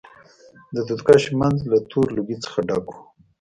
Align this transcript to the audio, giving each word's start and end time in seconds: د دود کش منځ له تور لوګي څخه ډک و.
د 0.73 0.75
دود 0.87 1.01
کش 1.07 1.23
منځ 1.41 1.57
له 1.71 1.77
تور 1.89 2.07
لوګي 2.15 2.37
څخه 2.43 2.59
ډک 2.69 2.85
و. 2.93 2.95